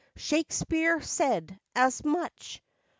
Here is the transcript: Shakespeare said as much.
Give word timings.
Shakespeare 0.15 0.99
said 1.03 1.59
as 1.75 2.03
much. 2.03 2.63